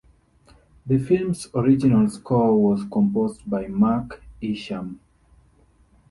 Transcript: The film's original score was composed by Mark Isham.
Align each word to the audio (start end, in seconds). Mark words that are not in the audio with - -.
The 0.87 0.97
film's 0.97 1.47
original 1.53 2.09
score 2.09 2.55
was 2.59 2.83
composed 2.91 3.47
by 3.47 3.67
Mark 3.67 4.23
Isham. 4.41 4.99